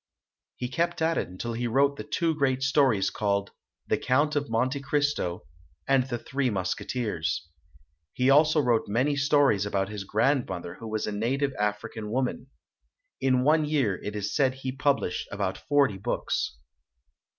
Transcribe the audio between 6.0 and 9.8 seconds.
"The Three Musketeers". He also wrote many stories